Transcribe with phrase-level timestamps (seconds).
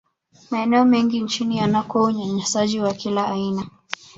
[0.51, 3.67] maeneo mengi nchini yanakuwa unyanyasaji wa kila aina